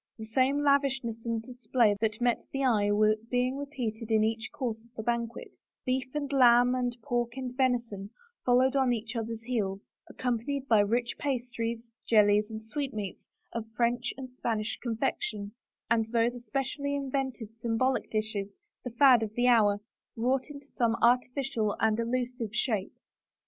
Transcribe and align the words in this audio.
The 0.17 0.25
same 0.25 0.63
lavishness 0.63 1.23
and 1.27 1.43
display 1.43 1.95
that 2.01 2.19
met 2.19 2.41
the 2.51 2.63
eye 2.63 2.89
were 2.91 3.17
being 3.29 3.55
repeated 3.55 4.09
in 4.09 4.23
each 4.23 4.49
course 4.51 4.83
of 4.83 4.91
the 4.95 5.03
banquet 5.03 5.57
Beef 5.85 6.09
and 6.15 6.33
lamb 6.33 6.73
and 6.73 6.97
pork 7.03 7.37
and 7.37 7.55
venison 7.55 8.09
followed 8.43 8.75
on 8.75 8.93
each 8.93 9.15
other's 9.15 9.43
heels, 9.43 9.91
accompanied 10.09 10.67
by 10.67 10.79
rich 10.79 11.17
pastries, 11.19 11.91
jellies, 12.07 12.49
and 12.49 12.63
sweet 12.63 12.95
meats 12.95 13.29
of 13.53 13.69
French 13.77 14.11
and 14.17 14.27
Spanish 14.27 14.75
confection 14.81 15.51
and 15.87 16.07
those 16.11 16.33
espe 16.33 16.63
cially 16.65 16.95
invented 16.97 17.49
symbolic 17.59 18.09
dishes, 18.09 18.57
the 18.83 18.89
fad 18.89 19.21
of 19.21 19.35
the 19.35 19.45
hour, 19.47 19.81
wrought 20.17 20.49
into 20.49 20.65
some 20.75 20.95
artificial 20.99 21.75
and 21.79 21.99
allusive 21.99 22.55
shape. 22.55 22.93